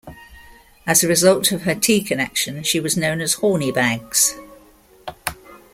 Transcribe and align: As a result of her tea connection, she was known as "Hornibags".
As 0.87 1.03
a 1.03 1.07
result 1.07 1.51
of 1.51 1.61
her 1.61 1.75
tea 1.75 2.01
connection, 2.01 2.63
she 2.63 2.79
was 2.79 2.97
known 2.97 3.21
as 3.21 3.35
"Hornibags". 3.35 4.33